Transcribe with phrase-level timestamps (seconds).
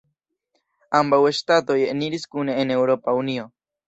[0.99, 3.47] Ambaŭ ŝtatoj eniris kune en Eŭropa Unio.